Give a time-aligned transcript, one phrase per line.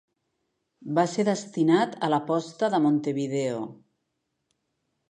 [0.99, 3.63] Va ser destinat a la posta de Montevideo.